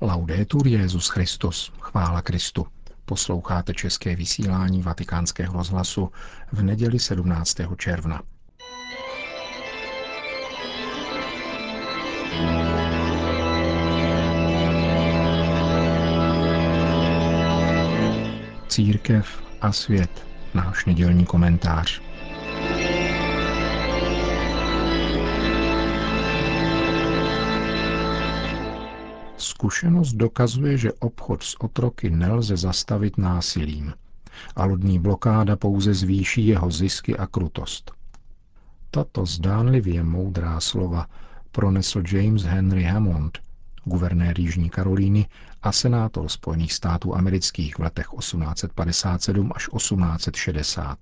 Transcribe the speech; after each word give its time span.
Laudetur 0.00 0.66
Jezus 0.66 1.08
Christus, 1.08 1.72
chvála 1.80 2.22
Kristu. 2.22 2.66
Posloucháte 3.04 3.74
české 3.74 4.16
vysílání 4.16 4.82
Vatikánského 4.82 5.52
rozhlasu 5.52 6.10
v 6.52 6.62
neděli 6.62 6.98
17. 6.98 7.56
června. 7.76 8.22
Církev 18.68 19.42
a 19.60 19.72
svět, 19.72 20.26
náš 20.54 20.84
nedělní 20.84 21.24
komentář. 21.24 22.07
Zkušenost 29.58 30.12
dokazuje, 30.12 30.78
že 30.78 30.92
obchod 30.92 31.42
s 31.42 31.60
otroky 31.60 32.10
nelze 32.10 32.56
zastavit 32.56 33.18
násilím 33.18 33.94
a 34.56 34.64
lodní 34.64 34.98
blokáda 34.98 35.56
pouze 35.56 35.94
zvýší 35.94 36.46
jeho 36.46 36.70
zisky 36.70 37.16
a 37.16 37.26
krutost. 37.26 37.92
Tato 38.90 39.26
zdánlivě 39.26 40.02
moudrá 40.02 40.60
slova 40.60 41.06
pronesl 41.52 42.02
James 42.12 42.42
Henry 42.42 42.82
Hammond, 42.82 43.38
guvernér 43.84 44.40
Jižní 44.40 44.70
Karolíny 44.70 45.26
a 45.62 45.72
senátor 45.72 46.28
Spojených 46.28 46.72
států 46.72 47.16
amerických 47.16 47.78
v 47.78 47.82
letech 47.82 48.06
1857 48.18 49.52
až 49.54 49.68
1860. 49.76 50.98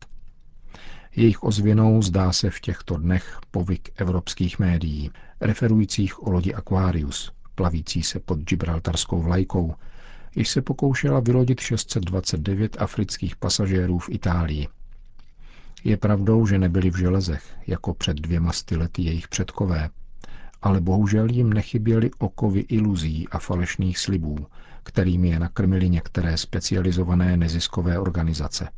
Jejich 1.16 1.42
ozvěnou 1.44 2.02
zdá 2.02 2.32
se 2.32 2.50
v 2.50 2.60
těchto 2.60 2.96
dnech 2.96 3.38
povyk 3.50 3.90
evropských 3.96 4.58
médií, 4.58 5.10
referujících 5.40 6.22
o 6.22 6.30
lodi 6.30 6.54
Aquarius, 6.54 7.35
plavící 7.56 8.02
se 8.02 8.20
pod 8.20 8.38
gibraltarskou 8.38 9.22
vlajkou, 9.22 9.74
již 10.36 10.48
se 10.48 10.62
pokoušela 10.62 11.20
vylodit 11.20 11.60
629 11.60 12.76
afrických 12.82 13.36
pasažérů 13.36 13.98
v 13.98 14.08
Itálii. 14.08 14.68
Je 15.84 15.96
pravdou, 15.96 16.46
že 16.46 16.58
nebyli 16.58 16.90
v 16.90 16.96
železech, 16.96 17.54
jako 17.66 17.94
před 17.94 18.16
dvěma 18.16 18.50
lety 18.76 19.02
jejich 19.02 19.28
předkové, 19.28 19.90
ale 20.62 20.80
bohužel 20.80 21.30
jim 21.30 21.52
nechyběly 21.52 22.10
okovy 22.18 22.60
iluzí 22.60 23.28
a 23.28 23.38
falešných 23.38 23.98
slibů, 23.98 24.46
kterými 24.82 25.28
je 25.28 25.38
nakrmili 25.38 25.90
některé 25.90 26.36
specializované 26.36 27.36
neziskové 27.36 27.98
organizace. 27.98 28.68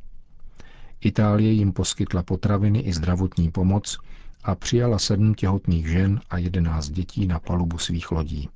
Itálie 1.01 1.53
jim 1.53 1.73
poskytla 1.73 2.23
potraviny 2.23 2.79
i 2.79 2.93
zdravotní 2.93 3.51
pomoc 3.51 3.99
a 4.45 4.55
přijala 4.55 4.99
sedm 4.99 5.35
těhotných 5.35 5.89
žen 5.89 6.21
a 6.31 6.39
jedenáct 6.39 6.89
dětí 6.89 7.27
na 7.27 7.39
palubu 7.39 7.79
svých 7.79 8.11
lodí. 8.11 8.49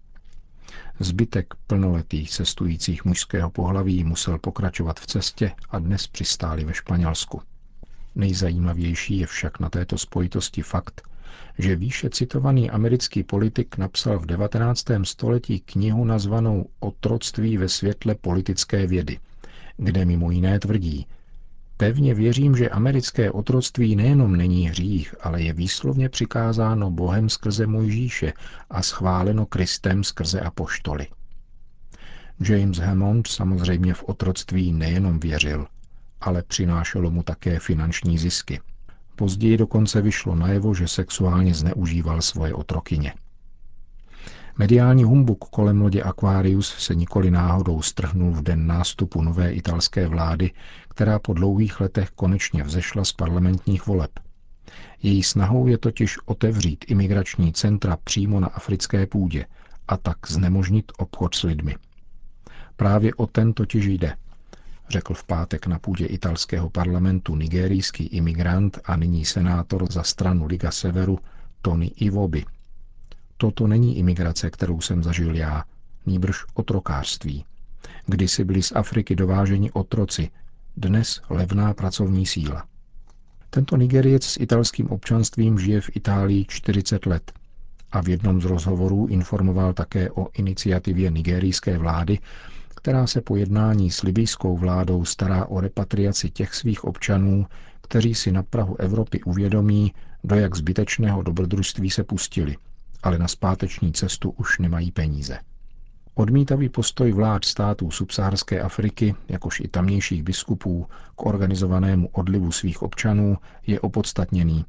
Zbytek 1.01 1.55
plnoletých 1.67 2.31
cestujících 2.31 3.05
mužského 3.05 3.51
pohlaví 3.51 4.05
musel 4.05 4.39
pokračovat 4.39 5.01
v 5.01 5.07
cestě 5.07 5.53
a 5.71 5.79
dnes 5.79 6.07
přistáli 6.07 6.65
ve 6.65 6.75
Španělsku. 6.75 7.43
Nejzajímavější 8.15 9.19
je 9.19 9.27
však 9.27 9.61
na 9.61 9.69
této 9.69 9.99
spojitosti 9.99 10.63
fakt, 10.63 11.03
že 11.59 11.77
výše 11.77 12.11
citovaný 12.11 12.71
americký 12.71 13.23
politik 13.23 13.79
napsal 13.79 14.19
v 14.19 14.27
19. 14.27 14.85
století 15.03 15.61
knihu 15.61 16.05
nazvanou 16.05 16.67
Otroctví 16.81 17.57
ve 17.57 17.69
světle 17.69 18.15
politické 18.15 18.87
vědy, 18.87 19.19
kde 19.77 20.05
mimo 20.05 20.31
jiné 20.31 20.59
tvrdí, 20.61 21.07
Pevně 21.83 22.15
věřím, 22.15 22.57
že 22.57 22.69
americké 22.69 23.31
otroctví 23.31 23.97
nejenom 23.97 24.37
není 24.37 24.69
hřích, 24.69 25.15
ale 25.21 25.43
je 25.43 25.53
výslovně 25.53 26.09
přikázáno 26.09 26.91
Bohem 26.91 27.29
skrze 27.29 27.67
Mojžíše 27.67 28.33
a 28.71 28.83
schváleno 28.83 29.47
Kristem 29.47 30.05
skrze 30.05 30.41
apoštoly. 30.41 31.07
James 32.41 32.79
Hammond 32.79 33.27
samozřejmě 33.27 33.95
v 33.95 34.05
otroctví 34.05 34.73
nejenom 34.73 35.21
věřil, 35.21 35.67
ale 36.21 36.43
přinášelo 36.43 37.11
mu 37.11 37.23
také 37.23 37.59
finanční 37.59 38.19
zisky. 38.19 38.61
Později 39.17 39.57
dokonce 39.57 40.03
vyšlo 40.03 40.35
najevo, 40.35 40.75
že 40.75 40.89
sexuálně 40.89 41.55
zneužíval 41.55 42.23
svoje 42.23 42.55
otrokyně. 42.55 43.15
Mediální 44.59 45.05
humbuk 45.05 45.45
kolem 45.45 45.81
lodě 45.81 46.03
Aquarius 46.03 46.75
se 46.79 46.95
nikoli 46.95 47.31
náhodou 47.31 47.83
strhnul 47.83 48.33
v 48.33 48.43
den 48.43 48.67
nástupu 48.67 49.23
nové 49.23 49.53
italské 49.53 50.09
vlády, 50.09 50.51
která 50.89 51.19
po 51.19 51.33
dlouhých 51.33 51.81
letech 51.81 52.11
konečně 52.11 52.63
vzešla 52.63 53.05
z 53.05 53.13
parlamentních 53.13 53.87
voleb. 53.87 54.11
Její 55.03 55.23
snahou 55.23 55.67
je 55.67 55.79
totiž 55.79 56.19
otevřít 56.25 56.85
imigrační 56.89 57.53
centra 57.53 57.97
přímo 58.05 58.41
na 58.41 58.47
africké 58.47 59.07
půdě 59.07 59.47
a 59.89 59.97
tak 59.97 60.17
znemožnit 60.29 60.93
obchod 60.99 61.35
s 61.35 61.43
lidmi. 61.43 61.77
Právě 62.77 63.15
o 63.15 63.27
ten 63.27 63.53
totiž 63.53 63.87
jde, 63.87 64.17
řekl 64.89 65.15
v 65.15 65.25
pátek 65.25 65.67
na 65.67 65.79
půdě 65.79 66.07
italského 66.07 66.71
parlamentu 66.71 67.37
nigerijský 67.37 68.05
imigrant 68.07 68.79
a 68.85 68.97
nyní 68.97 69.25
senátor 69.25 69.93
za 69.93 70.03
stranu 70.03 70.47
Liga 70.47 70.71
Severu 70.71 71.19
Tony 71.63 71.87
Iwobi. 71.87 72.45
Toto 73.37 73.67
není 73.67 73.99
imigrace, 73.99 74.51
kterou 74.51 74.81
jsem 74.81 75.03
zažil 75.03 75.37
já, 75.37 75.65
nýbrž 76.07 76.45
otrokářství. 76.55 77.45
Kdysi 78.07 78.45
byli 78.45 78.63
z 78.63 78.73
Afriky 78.75 79.17
dováženi 79.17 79.71
otroci, 79.71 80.31
dnes 80.77 81.21
levná 81.31 81.75
pracovní 81.75 82.27
síla. 82.27 82.67
Tento 83.51 83.77
Nigeriec 83.77 84.25
s 84.25 84.41
italským 84.41 84.91
občanstvím 84.91 85.59
žije 85.59 85.81
v 85.81 85.91
Itálii 85.97 86.45
40 86.49 87.07
let 87.07 87.33
a 87.93 88.03
v 88.03 88.09
jednom 88.09 88.41
z 88.41 88.45
rozhovorů 88.45 89.07
informoval 89.07 89.73
také 89.73 90.11
o 90.11 90.29
iniciativě 90.33 91.11
nigerijské 91.11 91.79
vlády, 91.79 92.19
která 92.77 93.07
se 93.07 93.21
po 93.21 93.37
jednání 93.37 93.91
s 93.91 94.03
libijskou 94.03 94.57
vládou 94.57 95.05
stará 95.05 95.47
o 95.47 95.61
repatriaci 95.61 96.31
těch 96.31 96.55
svých 96.55 96.85
občanů, 96.85 97.47
kteří 97.81 98.15
si 98.15 98.33
na 98.33 98.43
Prahu 98.43 98.81
Evropy 98.81 99.23
uvědomí, 99.23 99.93
do 100.25 100.37
jak 100.37 100.57
zbytečného 100.57 101.23
dobrodružství 101.23 101.91
se 101.91 102.05
pustili– 102.05 102.57
ale 103.03 103.19
na 103.19 103.29
zpáteční 103.29 103.93
cestu 103.93 104.31
už 104.31 104.59
nemají 104.59 104.93
peníze. 104.93 105.39
Odmítavý 106.15 106.69
postoj 106.69 107.13
vlád 107.13 107.45
států 107.45 107.91
subsaharské 107.91 108.61
Afriky, 108.61 109.15
jakož 109.29 109.61
i 109.61 109.69
tamnějších 109.69 110.23
biskupů, 110.23 110.87
k 111.17 111.27
organizovanému 111.27 112.09
odlivu 112.13 112.53
svých 112.53 112.83
občanů 112.83 113.37
je 113.67 113.81
opodstatněný 113.81 114.65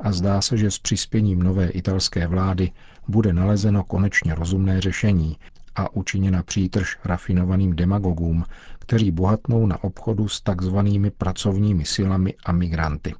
a 0.00 0.12
zdá 0.12 0.40
se, 0.40 0.56
že 0.56 0.70
s 0.70 0.78
přispěním 0.78 1.42
nové 1.42 1.68
italské 1.68 2.26
vlády 2.26 2.70
bude 3.08 3.32
nalezeno 3.32 3.84
konečně 3.84 4.34
rozumné 4.34 4.80
řešení 4.80 5.36
a 5.74 5.96
učiněna 5.96 6.42
přítrž 6.42 6.98
rafinovaným 7.04 7.76
demagogům, 7.76 8.44
kteří 8.78 9.10
bohatnou 9.10 9.66
na 9.66 9.84
obchodu 9.84 10.28
s 10.28 10.40
takzvanými 10.40 11.10
pracovními 11.10 11.84
silami 11.84 12.34
a 12.44 12.52
migranty. 12.52 13.14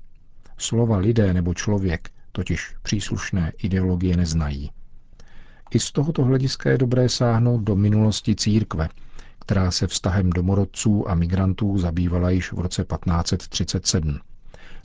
Slova 0.59 0.97
lidé 0.97 1.35
nebo 1.35 1.55
člověk 1.55 2.11
totiž 2.39 2.75
příslušné 2.83 3.53
ideologie 3.63 4.17
neznají. 4.17 4.71
I 5.71 5.81
z 5.81 5.93
tohoto 5.93 6.25
hlediska 6.25 6.71
je 6.71 6.79
dobré 6.79 7.09
sáhnout 7.09 7.59
do 7.61 7.77
minulosti 7.77 8.35
církve, 8.37 8.89
která 9.41 9.71
se 9.71 9.87
vztahem 9.87 10.31
domorodců 10.31 11.11
a 11.11 11.15
migrantů 11.15 11.79
zabývala 11.79 12.31
již 12.31 12.53
v 12.53 12.59
roce 12.59 12.85
1537, 12.85 14.19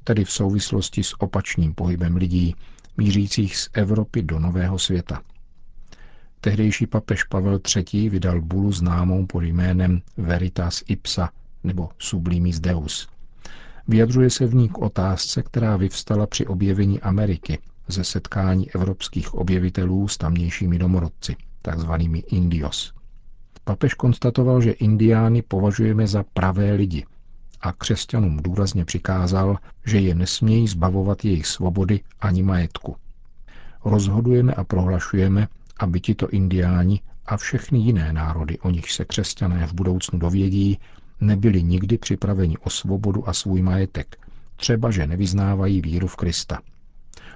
tedy 0.03 0.25
v 0.25 0.31
souvislosti 0.31 1.03
s 1.03 1.21
opačným 1.21 1.73
pohybem 1.73 2.15
lidí, 2.15 2.55
mířících 2.97 3.57
z 3.57 3.69
Evropy 3.73 4.21
do 4.21 4.39
Nového 4.39 4.79
světa. 4.79 5.21
Tehdejší 6.41 6.87
papež 6.87 7.23
Pavel 7.23 7.59
III. 7.93 8.09
vydal 8.09 8.41
bulu 8.41 8.71
známou 8.71 9.25
pod 9.25 9.41
jménem 9.41 10.01
Veritas 10.17 10.83
Ipsa 10.87 11.29
nebo 11.63 11.89
Sublimis 11.99 12.59
Deus, 12.59 13.07
Vyjadřuje 13.87 14.29
se 14.29 14.45
v 14.45 14.55
ní 14.55 14.69
k 14.69 14.77
otázce, 14.77 15.43
která 15.43 15.77
vyvstala 15.77 16.27
při 16.27 16.45
objevení 16.47 17.01
Ameriky 17.01 17.59
ze 17.87 18.03
setkání 18.03 18.71
evropských 18.71 19.33
objevitelů 19.33 20.07
s 20.07 20.17
tamnějšími 20.17 20.79
domorodci, 20.79 21.35
takzvanými 21.61 22.19
Indios. 22.19 22.93
Papež 23.63 23.93
konstatoval, 23.93 24.61
že 24.61 24.71
Indiány 24.71 25.41
považujeme 25.41 26.07
za 26.07 26.23
pravé 26.33 26.73
lidi 26.73 27.05
a 27.61 27.71
křesťanům 27.73 28.37
důrazně 28.37 28.85
přikázal, 28.85 29.57
že 29.85 29.99
je 29.99 30.15
nesmějí 30.15 30.67
zbavovat 30.67 31.25
jejich 31.25 31.47
svobody 31.47 32.01
ani 32.19 32.43
majetku. 32.43 32.95
Rozhodujeme 33.85 34.53
a 34.53 34.63
prohlašujeme, 34.63 35.47
aby 35.79 35.99
tito 35.99 36.29
indiáni 36.29 37.01
a 37.25 37.37
všechny 37.37 37.79
jiné 37.79 38.13
národy, 38.13 38.59
o 38.59 38.69
nich 38.69 38.91
se 38.91 39.05
křesťané 39.05 39.67
v 39.67 39.73
budoucnu 39.73 40.19
dovědí, 40.19 40.77
nebyli 41.23 41.63
nikdy 41.63 41.97
připraveni 41.97 42.57
o 42.57 42.69
svobodu 42.69 43.29
a 43.29 43.33
svůj 43.33 43.61
majetek, 43.61 44.17
třeba 44.55 44.91
že 44.91 45.07
nevyznávají 45.07 45.81
víru 45.81 46.07
v 46.07 46.15
Krista. 46.15 46.59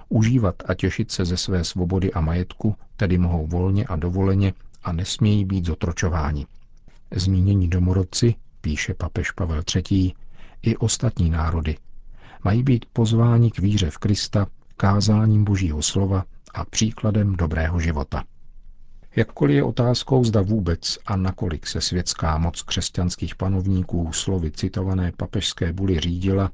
Užívat 0.10 0.56
a 0.66 0.74
těšit 0.74 1.12
se 1.12 1.26
ze 1.26 1.38
své 1.38 1.64
svobody 1.64 2.14
a 2.14 2.22
majetku 2.22 2.76
tedy 2.96 3.18
mohou 3.18 3.48
volně 3.48 3.86
a 3.86 3.96
dovoleně 3.96 4.54
a 4.84 4.92
nesmějí 4.92 5.46
být 5.46 5.66
zotročováni. 5.66 6.46
Zmínění 7.16 7.68
domorodci, 7.68 8.36
píše 8.62 8.94
papež 8.94 9.32
Pavel 9.32 9.62
III., 9.76 10.14
i 10.62 10.78
ostatní 10.78 11.30
národy, 11.30 11.78
mají 12.44 12.64
být 12.64 12.86
pozváni 12.94 13.52
k 13.52 13.60
víře 13.60 13.90
v 13.90 13.98
Krista, 13.98 14.48
kázáním 14.78 15.44
Božího 15.44 15.82
slova 15.82 16.24
a 16.54 16.66
příkladem 16.66 17.36
dobrého 17.36 17.80
života. 17.80 18.24
Jakkoliv 19.18 19.56
je 19.56 19.64
otázkou, 19.64 20.24
zda 20.24 20.42
vůbec 20.42 20.98
a 21.06 21.16
nakolik 21.16 21.68
se 21.68 21.82
světská 21.82 22.38
moc 22.38 22.62
křesťanských 22.62 23.36
panovníků 23.36 24.14
slovy 24.14 24.52
citované 24.52 25.12
papežské 25.18 25.74
buly 25.74 26.00
řídila, 26.00 26.52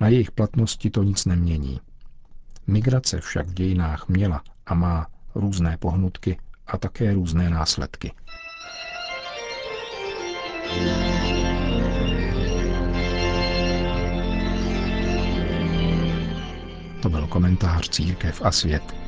na 0.00 0.08
jejich 0.08 0.30
platnosti 0.30 0.90
to 0.90 1.02
nic 1.02 1.24
nemění. 1.24 1.80
Migrace 2.66 3.20
však 3.20 3.48
v 3.48 3.54
dějinách 3.54 4.08
měla 4.08 4.42
a 4.66 4.74
má 4.74 5.06
různé 5.34 5.76
pohnutky 5.76 6.38
a 6.66 6.78
také 6.78 7.14
různé 7.14 7.50
následky. 7.50 8.12
To 17.02 17.08
byl 17.08 17.26
komentář 17.26 17.88
Církev 17.88 18.42
a 18.44 18.52
svět 18.52 19.01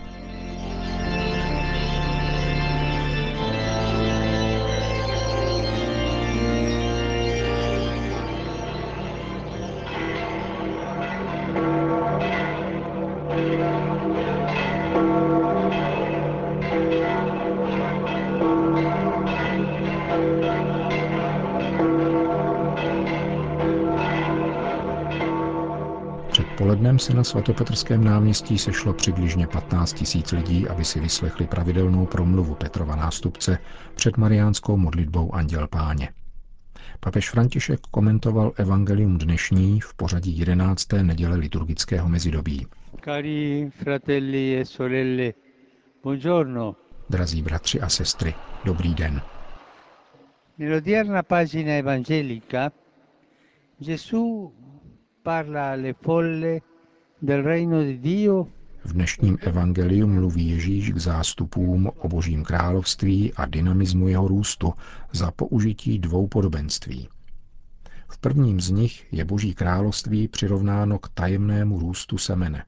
Předpolednem 26.96 27.14
se 27.14 27.16
na 27.16 27.24
svatopetrském 27.24 28.04
náměstí 28.04 28.58
sešlo 28.58 28.92
přibližně 28.92 29.46
15 29.46 29.92
tisíc 29.92 30.32
lidí, 30.32 30.68
aby 30.68 30.84
si 30.84 31.00
vyslechli 31.00 31.46
pravidelnou 31.46 32.06
promluvu 32.06 32.54
Petrova 32.54 32.96
nástupce 32.96 33.58
před 33.94 34.16
mariánskou 34.16 34.76
modlitbou 34.76 35.34
Anděl 35.34 35.68
Páně. 35.68 36.08
Papež 37.00 37.30
František 37.30 37.80
komentoval 37.90 38.52
evangelium 38.56 39.18
dnešní 39.18 39.80
v 39.80 39.94
pořadí 39.94 40.38
11. 40.38 40.88
neděle 41.02 41.36
liturgického 41.36 42.08
mezidobí. 42.08 42.66
Cari 43.04 43.70
fratelli 43.78 44.56
e 44.60 44.64
sorelle, 44.64 45.32
buongiorno. 46.02 46.76
Drazí 47.10 47.42
bratři 47.42 47.80
a 47.80 47.88
sestry, 47.88 48.34
dobrý 48.64 48.94
den. 48.94 49.22
Nell'odierna 50.58 51.22
pagina 51.22 51.72
evangelica 51.72 52.72
Gesù 53.78 54.52
v 58.84 58.92
dnešním 58.92 59.38
evangeliu 59.40 60.06
mluví 60.06 60.48
Ježíš 60.48 60.92
k 60.92 60.98
zástupům 60.98 61.90
o 61.98 62.08
božím 62.08 62.44
království 62.44 63.32
a 63.34 63.46
dynamismu 63.46 64.08
jeho 64.08 64.28
růstu 64.28 64.74
za 65.12 65.30
použití 65.30 65.98
dvou 65.98 66.26
podobenství. 66.26 67.08
V 68.08 68.18
prvním 68.18 68.60
z 68.60 68.70
nich 68.70 69.06
je 69.12 69.24
boží 69.24 69.54
království 69.54 70.28
přirovnáno 70.28 70.98
k 70.98 71.08
tajemnému 71.08 71.78
růstu 71.78 72.18
semene, 72.18 72.64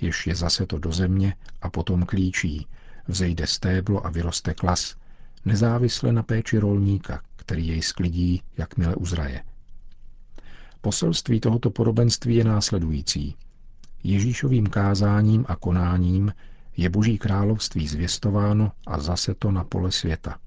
jež 0.00 0.26
je 0.26 0.34
zase 0.34 0.66
to 0.66 0.78
do 0.78 0.92
země 0.92 1.34
a 1.62 1.70
potom 1.70 2.02
klíčí, 2.02 2.66
vzejde 3.08 3.46
stéblo 3.46 4.06
a 4.06 4.10
vyroste 4.10 4.54
klas, 4.54 4.96
nezávisle 5.44 6.12
na 6.12 6.22
péči 6.22 6.58
rolníka, 6.58 7.22
který 7.36 7.66
jej 7.66 7.82
sklidí, 7.82 8.42
jakmile 8.58 8.94
uzraje. 8.96 9.42
Poselství 10.80 11.40
tohoto 11.40 11.70
podobenství 11.70 12.36
je 12.36 12.44
následující. 12.44 13.36
Ježíšovým 14.02 14.66
kázáním 14.66 15.44
a 15.48 15.56
konáním 15.56 16.32
je 16.76 16.90
Boží 16.90 17.18
království 17.18 17.88
zvěstováno 17.88 18.72
a 18.86 19.00
zase 19.00 19.34
to 19.34 19.50
na 19.50 19.64
pole 19.64 19.92
světa. 19.92 20.38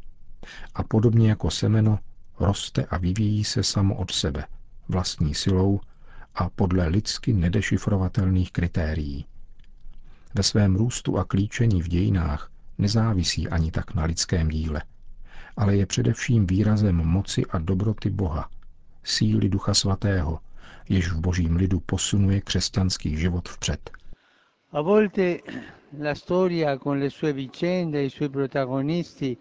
A 0.75 0.83
podobně 0.83 1.29
jako 1.29 1.51
semeno 1.51 1.99
roste 2.39 2.85
a 2.85 2.97
vyvíjí 2.97 3.43
se 3.43 3.63
samo 3.63 3.95
od 3.95 4.11
sebe, 4.11 4.45
vlastní 4.89 5.35
silou 5.35 5.79
a 6.35 6.49
podle 6.49 6.87
lidsky 6.87 7.33
nedešifrovatelných 7.33 8.51
kritérií. 8.51 9.25
Ve 10.35 10.43
svém 10.43 10.75
růstu 10.75 11.17
a 11.17 11.23
klíčení 11.23 11.81
v 11.81 11.87
dějinách 11.87 12.51
nezávisí 12.77 13.47
ani 13.49 13.71
tak 13.71 13.93
na 13.95 14.03
lidském 14.05 14.49
díle, 14.49 14.81
ale 15.57 15.75
je 15.75 15.85
především 15.85 16.47
výrazem 16.47 16.95
moci 16.95 17.45
a 17.45 17.59
dobroty 17.59 18.09
Boha, 18.09 18.49
síly 19.03 19.49
Ducha 19.49 19.73
Svatého, 19.73 20.39
jež 20.89 21.11
v 21.11 21.19
božím 21.19 21.55
lidu 21.55 21.79
posunuje 21.79 22.41
křesťanský 22.41 23.17
život 23.17 23.49
vpřed. 23.49 23.89
A 24.71 24.81
volte 24.81 25.37
la 26.01 26.15
storia 26.15 26.77
con 26.77 26.99
le 26.99 27.09
sue 27.09 27.33
vicende 27.33 27.99
e 27.99 28.05
i 28.05 28.09
suoi 28.09 28.29
protagonisti 28.29 29.37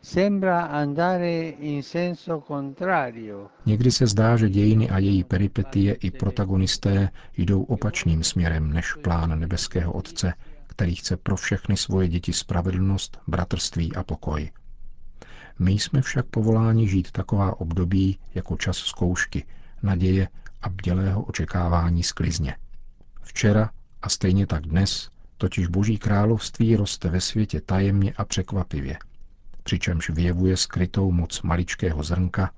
sembra 0.00 0.62
andare 0.62 1.48
in 1.48 1.82
senso 1.82 2.42
contrario. 2.48 3.48
Někdy 3.66 3.90
se 3.90 4.06
zdá, 4.06 4.36
že 4.36 4.48
dějiny 4.48 4.90
a 4.90 4.98
její 4.98 5.24
peripetie 5.24 5.94
i 5.94 6.10
protagonisté 6.10 7.08
jdou 7.36 7.62
opačným 7.62 8.24
směrem 8.24 8.72
než 8.72 8.94
plán 8.94 9.40
nebeského 9.40 9.92
Otce, 9.92 10.34
který 10.66 10.94
chce 10.94 11.16
pro 11.16 11.36
všechny 11.36 11.76
svoje 11.76 12.08
děti 12.08 12.32
spravedlnost, 12.32 13.18
bratrství 13.26 13.94
a 13.94 14.02
pokoj. 14.02 14.50
My 15.58 15.72
jsme 15.72 16.02
však 16.02 16.26
povoláni 16.26 16.88
žít 16.88 17.10
taková 17.10 17.60
období 17.60 18.18
jako 18.34 18.56
čas 18.56 18.76
zkoušky, 18.76 19.44
naděje 19.82 20.28
a 20.62 20.68
bdělého 20.68 21.22
očekávání 21.22 22.02
sklizně. 22.02 22.56
Včera 23.22 23.70
a 24.02 24.08
stejně 24.08 24.46
tak 24.46 24.62
dnes 24.66 25.10
totiž 25.38 25.66
Boží 25.66 25.98
království 25.98 26.76
roste 26.76 27.08
ve 27.08 27.20
světě 27.20 27.60
tajemně 27.60 28.12
a 28.16 28.24
překvapivě, 28.24 28.98
přičemž 29.62 30.10
vyjevuje 30.10 30.56
skrytou 30.56 31.12
moc 31.12 31.42
maličkého 31.42 32.02
zrnka 32.02 32.50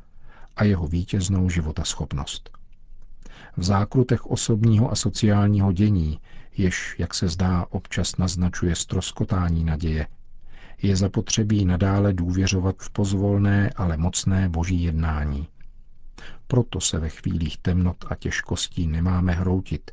a 0.57 0.65
jeho 0.65 0.87
vítěznou 0.87 1.51
životaschopnost. 1.51 2.51
V 3.57 3.63
zákrutech 3.63 4.27
osobního 4.27 4.93
a 4.93 4.97
sociálního 4.97 5.73
dění, 5.73 6.21
jež, 6.57 6.97
jak 6.99 7.15
se 7.15 7.29
zdá, 7.29 7.67
občas 7.71 8.17
naznačuje 8.17 8.77
stroskotání 8.77 9.65
naděje, 9.65 10.07
je 10.83 10.97
zapotřebí 10.97 11.65
nadále 11.65 12.13
důvěřovat 12.13 12.77
v 12.79 12.91
pozvolné, 12.91 13.71
ale 13.77 13.97
mocné 13.97 14.49
boží 14.49 14.83
jednání. 14.83 15.49
Proto 16.47 16.81
se 16.81 16.99
ve 16.99 17.09
chvílích 17.09 17.59
temnot 17.59 18.05
a 18.09 18.15
těžkostí 18.15 18.87
nemáme 18.87 19.33
hroutit, 19.33 19.91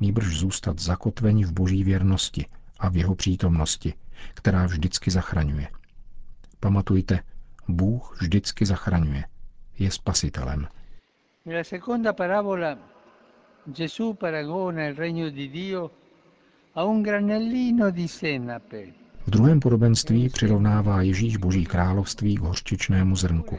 nýbrž 0.00 0.38
zůstat 0.38 0.78
zakotveni 0.78 1.44
v 1.44 1.52
boží 1.52 1.84
věrnosti 1.84 2.46
a 2.78 2.88
v 2.88 2.96
jeho 2.96 3.14
přítomnosti, 3.14 3.94
která 4.34 4.66
vždycky 4.66 5.10
zachraňuje. 5.10 5.68
Pamatujte, 6.60 7.20
Bůh 7.68 8.16
vždycky 8.20 8.66
zachraňuje. 8.66 9.24
Je 9.78 9.90
spasitelem. 9.90 10.68
Nella 11.44 11.64
seconda 11.64 12.12
parabola 12.12 12.78
Gesù 13.66 14.14
paragona 14.14 14.88
il 14.88 14.94
regno 14.94 15.30
di 15.30 15.48
Dio 15.48 15.90
a 16.74 16.84
un 16.84 17.02
granellino 17.02 17.90
di 17.90 18.08
senape. 18.08 18.86
V 19.26 19.30
druhém 19.30 19.60
podobenství 19.60 20.28
přirovnává 20.28 21.02
Ježíš 21.02 21.36
Boží 21.36 21.66
království 21.66 22.36
k 22.36 22.40
hořčičnému 22.40 23.16
zrnku. 23.16 23.58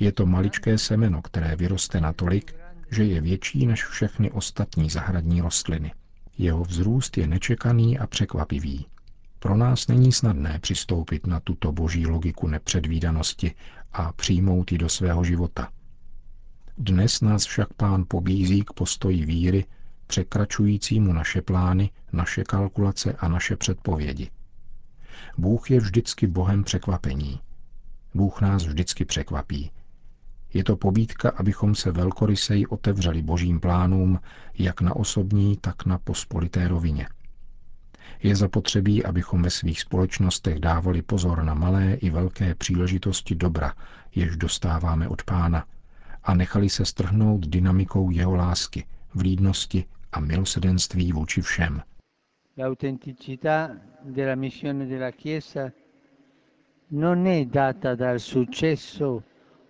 Je 0.00 0.12
to 0.12 0.26
maličké 0.26 0.78
semeno, 0.78 1.22
které 1.22 1.56
vyroste 1.56 2.00
natolik, 2.00 2.54
že 2.90 3.04
je 3.04 3.20
větší 3.20 3.66
než 3.66 3.84
všechny 3.84 4.30
ostatní 4.30 4.90
zahradní 4.90 5.40
rostliny. 5.40 5.92
Jeho 6.38 6.64
vzrůst 6.64 7.18
je 7.18 7.26
nečekaný 7.26 7.98
a 7.98 8.06
překvapivý. 8.06 8.86
Pro 9.38 9.56
nás 9.56 9.88
není 9.88 10.12
snadné 10.12 10.58
přistoupit 10.58 11.26
na 11.26 11.40
tuto 11.40 11.72
boží 11.72 12.06
logiku 12.06 12.48
nepředvídanosti 12.48 13.54
a 13.92 14.12
přijmout 14.12 14.72
ji 14.72 14.78
do 14.78 14.88
svého 14.88 15.24
života. 15.24 15.68
Dnes 16.78 17.20
nás 17.20 17.44
však 17.44 17.74
pán 17.74 18.04
pobízí 18.08 18.62
k 18.62 18.72
postoji 18.72 19.24
víry, 19.24 19.64
překračujícímu 20.06 21.12
naše 21.12 21.42
plány, 21.42 21.90
naše 22.12 22.44
kalkulace 22.44 23.12
a 23.12 23.28
naše 23.28 23.56
předpovědi. 23.56 24.30
Bůh 25.38 25.70
je 25.70 25.80
vždycky 25.80 26.26
Bohem 26.26 26.64
překvapení. 26.64 27.40
Bůh 28.14 28.40
nás 28.40 28.66
vždycky 28.66 29.04
překvapí. 29.04 29.70
Je 30.54 30.64
to 30.64 30.76
pobídka, 30.76 31.30
abychom 31.30 31.74
se 31.74 31.90
velkoryseji 31.90 32.66
otevřeli 32.66 33.22
božím 33.22 33.60
plánům, 33.60 34.20
jak 34.58 34.80
na 34.80 34.96
osobní, 34.96 35.56
tak 35.56 35.86
na 35.86 35.98
pospolité 35.98 36.68
rovině. 36.68 37.08
Je 38.22 38.36
zapotřebí, 38.36 39.04
abychom 39.04 39.42
ve 39.42 39.50
svých 39.50 39.80
společnostech 39.80 40.58
dávali 40.58 41.02
pozor 41.02 41.42
na 41.42 41.54
malé 41.54 41.94
i 41.94 42.10
velké 42.10 42.54
příležitosti 42.54 43.34
dobra, 43.34 43.74
jež 44.14 44.36
dostáváme 44.36 45.08
od 45.08 45.22
pána, 45.22 45.64
a 46.22 46.34
nechali 46.34 46.68
se 46.68 46.84
strhnout 46.84 47.46
dynamikou 47.46 48.10
jeho 48.10 48.34
lásky, 48.34 48.84
vlídnosti 49.14 49.84
a 50.12 50.20
milosedenství 50.20 51.12
vůči 51.12 51.42
všem– 51.42 51.82
l'autenticità 52.54 53.80
della 54.02 54.34
missione 54.34 54.86
della 54.86 55.10
Chiesa 55.10 55.72
non 56.88 57.26
è 57.26 57.46
data 57.46 57.94
dal 57.94 58.20
successo 58.20 59.22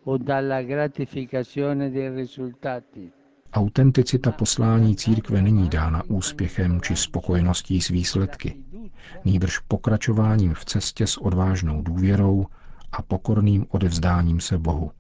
o 0.05 0.19
dalla 0.19 0.63
gratificazione 0.63 1.91
dei 1.91 2.09
risultati. 2.09 3.13
Autenticita 3.53 4.33
poslání 4.33 4.97
církve 4.97 5.43
není 5.43 5.69
dána 5.69 6.03
úspěchem 6.09 6.81
či 6.81 6.97
spokojeností 6.97 7.81
s 7.81 7.89
výsledky, 7.89 8.57
nýbrž 9.25 9.59
pokračováním 9.59 10.55
v 10.55 10.65
cestě 10.65 11.07
s 11.07 11.17
odvážnou 11.17 11.83
důvěrou 11.83 12.47
a 12.93 13.03
pokorným 13.03 13.67
odevzdáním 13.69 14.41
se 14.41 14.59
Bohu. 14.59 14.91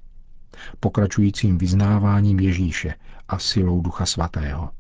Pokračujícím 0.80 1.59
vyznáváním 1.59 2.40
Ježíše 2.40 2.94
a 3.28 3.38
silou 3.38 3.80
Ducha 3.80 4.06
Svatého. 4.06 4.71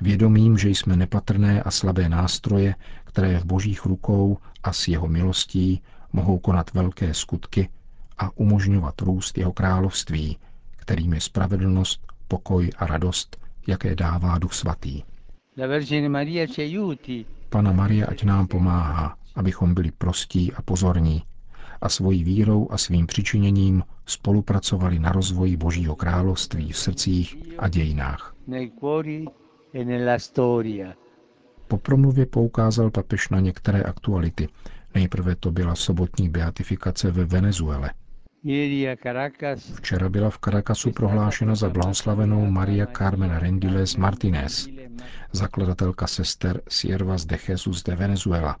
Vědomím, 0.00 0.58
že 0.58 0.68
jsme 0.68 0.96
nepatrné 0.96 1.62
a 1.62 1.70
slabé 1.70 2.08
nástroje, 2.08 2.74
které 3.04 3.38
v 3.38 3.44
božích 3.44 3.86
rukou 3.86 4.38
a 4.62 4.72
s 4.72 4.88
jeho 4.88 5.08
milostí 5.08 5.82
mohou 6.12 6.38
konat 6.38 6.74
velké 6.74 7.14
skutky 7.14 7.68
a 8.18 8.36
umožňovat 8.36 9.00
růst 9.00 9.38
jeho 9.38 9.52
království, 9.52 10.38
kterým 10.76 11.12
je 11.12 11.20
spravedlnost, 11.20 12.06
pokoj 12.28 12.70
a 12.76 12.86
radost, 12.86 13.36
jaké 13.66 13.94
dává 13.94 14.38
Duch 14.38 14.52
Svatý. 14.52 15.02
Pana 17.48 17.72
Maria, 17.72 18.06
ať 18.06 18.24
nám 18.24 18.46
pomáhá, 18.46 19.16
abychom 19.34 19.74
byli 19.74 19.90
prostí 19.90 20.52
a 20.52 20.62
pozorní 20.62 21.22
a 21.82 21.88
svojí 21.88 22.24
vírou 22.24 22.68
a 22.70 22.78
svým 22.78 23.06
přičiněním 23.06 23.82
spolupracovali 24.06 24.98
na 24.98 25.12
rozvoji 25.12 25.56
Božího 25.56 25.96
království 25.96 26.72
v 26.72 26.78
srdcích 26.78 27.36
a 27.58 27.68
dějinách. 27.68 28.34
E 28.54 28.70
po 31.68 31.78
promluvě 31.78 32.26
poukázal 32.26 32.90
papež 32.90 33.28
na 33.28 33.40
některé 33.40 33.82
aktuality. 33.82 34.48
Nejprve 34.94 35.36
to 35.36 35.50
byla 35.50 35.74
sobotní 35.74 36.28
beatifikace 36.28 37.10
ve 37.10 37.24
Venezuele. 37.24 37.90
Včera 39.74 40.08
byla 40.08 40.30
v 40.30 40.38
Caracasu 40.38 40.92
prohlášena 40.92 41.54
za 41.54 41.68
blahoslavenou 41.68 42.50
Maria 42.50 42.86
Carmen 42.86 43.36
Rendiles 43.36 43.96
Martinez, 43.96 44.68
zakladatelka 45.32 46.06
sester 46.06 46.60
Siervas 46.68 47.24
de 47.24 47.38
Jesus 47.48 47.82
de 47.82 47.96
Venezuela. 47.96 48.56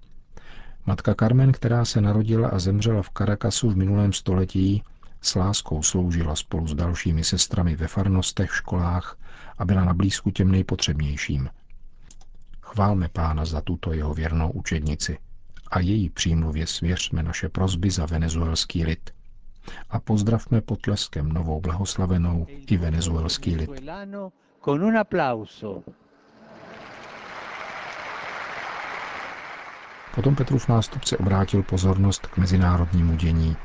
Matka 0.86 1.14
Carmen, 1.14 1.52
která 1.52 1.84
se 1.84 2.00
narodila 2.00 2.48
a 2.48 2.58
zemřela 2.58 3.02
v 3.02 3.10
Caracasu 3.10 3.70
v 3.70 3.76
minulém 3.76 4.12
století, 4.12 4.82
s 5.20 5.34
láskou 5.34 5.82
sloužila 5.82 6.36
spolu 6.36 6.66
s 6.66 6.74
dalšími 6.74 7.24
sestrami 7.24 7.76
ve 7.76 7.86
farnostech, 7.86 8.54
školách 8.54 9.18
a 9.58 9.64
byla 9.64 9.84
na 9.84 9.94
blízku 9.94 10.30
těm 10.30 10.50
nejpotřebnějším. 10.50 11.48
Chválme 12.60 13.08
pána 13.08 13.44
za 13.44 13.60
tuto 13.60 13.92
jeho 13.92 14.14
věrnou 14.14 14.50
učednici 14.50 15.18
a 15.70 15.80
její 15.80 16.10
přímluvě 16.10 16.66
svěřme 16.66 17.22
naše 17.22 17.48
prozby 17.48 17.90
za 17.90 18.06
venezuelský 18.06 18.84
lid. 18.84 19.10
A 19.90 20.00
pozdravme 20.00 20.60
potleskem 20.60 21.28
novou 21.28 21.60
blahoslavenou 21.60 22.46
i 22.48 22.76
venezuelský 22.76 23.56
lid. 23.56 23.70
Potom 30.14 30.36
Petrův 30.36 30.68
nástupce 30.68 31.16
obrátil 31.16 31.62
pozornost 31.62 32.26
k 32.26 32.36
mezinárodnímu 32.36 33.16
dění. 33.16 33.56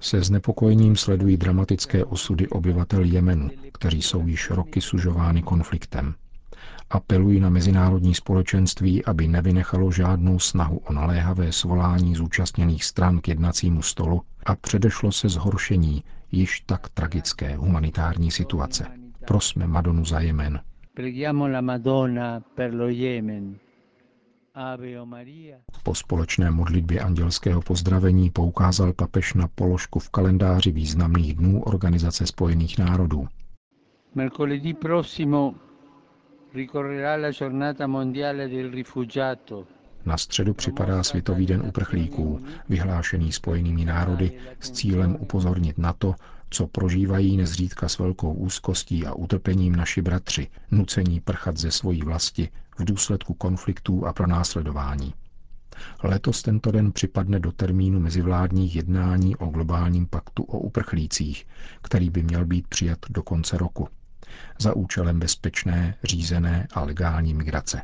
Se 0.00 0.22
znepokojením 0.22 0.96
sledují 0.96 1.36
dramatické 1.36 2.04
osudy 2.04 2.48
obyvatel 2.48 3.04
Jemenu, 3.04 3.50
kteří 3.72 4.02
jsou 4.02 4.26
již 4.26 4.50
roky 4.50 4.80
sužovány 4.80 5.42
konfliktem. 5.42 6.14
Apelují 6.90 7.40
na 7.40 7.50
mezinárodní 7.50 8.14
společenství, 8.14 9.04
aby 9.04 9.28
nevynechalo 9.28 9.90
žádnou 9.90 10.38
snahu 10.38 10.78
o 10.78 10.92
naléhavé 10.92 11.52
svolání 11.52 12.14
zúčastněných 12.14 12.84
stran 12.84 13.20
k 13.20 13.28
jednacímu 13.28 13.82
stolu 13.82 14.22
a 14.46 14.56
předešlo 14.56 15.12
se 15.12 15.28
zhoršení 15.28 16.04
již 16.32 16.60
tak 16.60 16.88
tragické 16.88 17.56
humanitární 17.56 18.30
situace. 18.30 18.86
Prosme 19.26 19.66
Madonu 19.66 20.04
za 20.04 20.20
Jemen. 20.20 20.60
Po 25.82 25.94
společné 25.94 26.50
modlitbě 26.50 27.00
andělského 27.00 27.62
pozdravení 27.62 28.30
poukázal 28.30 28.92
papež 28.92 29.34
na 29.34 29.48
položku 29.54 29.98
v 29.98 30.10
kalendáři 30.10 30.72
významných 30.72 31.34
dnů 31.34 31.62
Organizace 31.62 32.26
spojených 32.26 32.78
národů. 32.78 33.28
Mercoledì 34.14 34.74
prossimo 34.74 35.54
Na 40.06 40.16
středu 40.16 40.54
připadá 40.54 41.02
Světový 41.02 41.46
den 41.46 41.62
uprchlíků, 41.66 42.40
vyhlášený 42.68 43.32
spojenými 43.32 43.84
národy 43.84 44.38
s 44.60 44.70
cílem 44.70 45.16
upozornit 45.20 45.78
na 45.78 45.92
to, 45.92 46.14
co 46.50 46.66
prožívají 46.66 47.36
nezřídka 47.36 47.88
s 47.88 47.98
velkou 47.98 48.32
úzkostí 48.32 49.06
a 49.06 49.14
utrpením 49.14 49.76
naši 49.76 50.02
bratři, 50.02 50.48
nucení 50.70 51.20
prchat 51.20 51.56
ze 51.56 51.70
svojí 51.70 52.02
vlasti 52.02 52.48
v 52.78 52.84
důsledku 52.84 53.34
konfliktů 53.34 54.06
a 54.06 54.12
pronásledování. 54.12 55.14
Letos 56.02 56.42
tento 56.42 56.70
den 56.70 56.92
připadne 56.92 57.40
do 57.40 57.52
termínu 57.52 58.00
mezivládních 58.00 58.76
jednání 58.76 59.36
o 59.36 59.46
globálním 59.46 60.06
paktu 60.06 60.42
o 60.42 60.58
uprchlících, 60.58 61.46
který 61.82 62.10
by 62.10 62.22
měl 62.22 62.44
být 62.46 62.66
přijat 62.68 62.98
do 63.10 63.22
konce 63.22 63.58
roku, 63.58 63.88
za 64.58 64.76
účelem 64.76 65.20
bezpečné, 65.20 65.94
řízené 66.04 66.66
a 66.74 66.80
legální 66.84 67.34
migrace. 67.34 67.82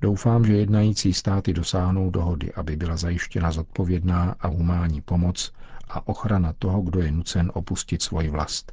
Doufám, 0.00 0.44
že 0.44 0.52
jednající 0.56 1.12
státy 1.14 1.52
dosáhnou 1.52 2.10
dohody, 2.10 2.52
aby 2.52 2.76
byla 2.76 2.96
zajištěna 2.96 3.52
zodpovědná 3.52 4.36
a 4.40 4.48
humánní 4.48 5.00
pomoc 5.00 5.52
a 5.88 6.08
ochrana 6.08 6.52
toho, 6.58 6.82
kdo 6.82 7.00
je 7.00 7.12
nucen 7.12 7.50
opustit 7.54 8.02
svoji 8.02 8.28
vlast. 8.30 8.72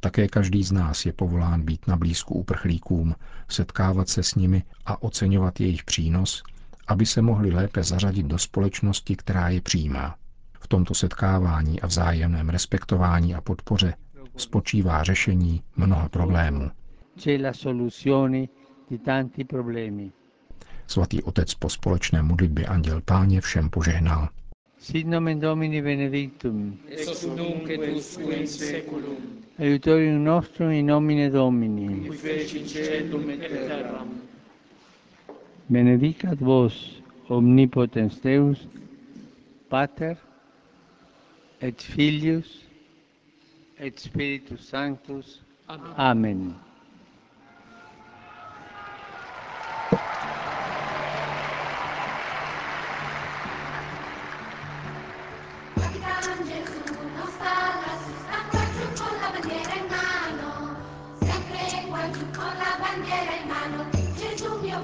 Také 0.00 0.28
každý 0.28 0.64
z 0.64 0.72
nás 0.72 1.06
je 1.06 1.12
povolán 1.12 1.62
být 1.62 1.86
na 1.86 1.96
blízku 1.96 2.34
uprchlíkům, 2.34 3.14
setkávat 3.48 4.08
se 4.08 4.22
s 4.22 4.34
nimi 4.34 4.62
a 4.86 5.02
oceňovat 5.02 5.60
jejich 5.60 5.84
přínos, 5.84 6.42
aby 6.86 7.06
se 7.06 7.22
mohli 7.22 7.50
lépe 7.50 7.82
zařadit 7.82 8.26
do 8.26 8.38
společnosti, 8.38 9.16
která 9.16 9.48
je 9.48 9.60
přijímá. 9.60 10.16
V 10.60 10.68
tomto 10.68 10.94
setkávání 10.94 11.80
a 11.80 11.86
vzájemném 11.86 12.48
respektování 12.48 13.34
a 13.34 13.40
podpoře 13.40 13.94
spočívá 14.36 15.02
řešení 15.02 15.62
mnoha 15.76 16.08
problémů. 16.08 16.70
Svatý 20.86 21.22
otec 21.22 21.54
po 21.54 21.68
společné 21.68 22.22
modlitbě 22.22 22.66
Anděl 22.66 23.00
Páně 23.00 23.40
všem 23.40 23.70
požehnal. 23.70 24.28
Sit 24.78 25.06
nomen 25.06 25.40
Domini 25.40 25.82
benedictum. 25.82 26.78
Ex 26.88 27.26
nunc 27.26 27.70
et 27.70 27.96
usque 27.96 28.34
in 28.34 28.46
seculum. 28.46 29.16
Aiutorium 29.58 30.24
nostrum 30.24 30.70
in 30.70 30.86
nomine 30.86 31.30
Domini. 31.30 32.08
Qui 32.08 32.16
feci 32.16 32.64
celum 32.68 33.30
et 33.30 33.48
terram. 33.48 34.08
Benedicat 35.68 36.40
vos 36.40 37.02
omnipotens 37.28 38.20
Deus, 38.20 38.68
Pater 39.68 40.16
et 41.60 41.82
Filius 41.82 42.63
et 43.78 43.98
Spiritus 43.98 44.68
Sanctus. 44.68 45.40
Amen. 45.68 45.94
Amen. 45.96 46.54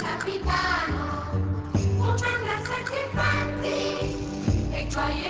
capitano, 0.01 1.31
comanda 1.99 2.65
sacrifanti 2.65 3.71
e 4.73 4.87
gioie 4.89 5.30